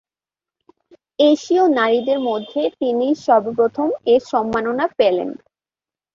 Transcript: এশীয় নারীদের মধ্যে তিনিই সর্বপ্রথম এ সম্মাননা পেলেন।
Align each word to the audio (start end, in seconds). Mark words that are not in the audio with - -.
এশীয় 1.23 1.63
নারীদের 1.79 2.19
মধ্যে 2.29 2.61
তিনিই 2.79 3.15
সর্বপ্রথম 3.25 3.87
এ 4.05 4.15
সম্মাননা 4.31 4.85
পেলেন। 4.99 5.29